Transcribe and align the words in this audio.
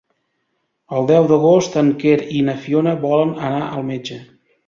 El 0.99 1.09
deu 1.11 1.27
d'agost 1.31 1.77
en 1.83 1.91
Quer 2.03 2.17
i 2.39 2.43
na 2.49 2.57
Fiona 2.65 2.97
volen 3.05 3.37
anar 3.51 3.63
al 3.77 3.87
metge. 3.93 4.19